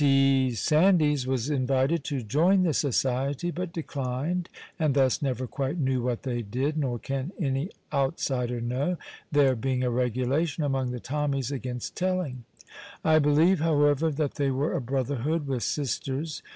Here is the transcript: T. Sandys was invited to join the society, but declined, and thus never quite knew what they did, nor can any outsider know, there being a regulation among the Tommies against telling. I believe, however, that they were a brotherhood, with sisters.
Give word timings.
T. 0.03 0.49
Sandys 0.55 1.27
was 1.27 1.51
invited 1.51 2.03
to 2.05 2.23
join 2.23 2.63
the 2.63 2.73
society, 2.73 3.51
but 3.51 3.71
declined, 3.71 4.49
and 4.79 4.95
thus 4.95 5.21
never 5.21 5.45
quite 5.45 5.77
knew 5.77 6.01
what 6.01 6.23
they 6.23 6.41
did, 6.41 6.75
nor 6.75 6.97
can 6.97 7.31
any 7.39 7.69
outsider 7.93 8.59
know, 8.59 8.97
there 9.31 9.55
being 9.55 9.83
a 9.83 9.91
regulation 9.91 10.63
among 10.63 10.89
the 10.89 10.99
Tommies 10.99 11.51
against 11.51 11.95
telling. 11.95 12.45
I 13.05 13.19
believe, 13.19 13.59
however, 13.59 14.09
that 14.13 14.33
they 14.41 14.49
were 14.49 14.73
a 14.73 14.81
brotherhood, 14.81 15.45
with 15.45 15.61
sisters. 15.61 16.41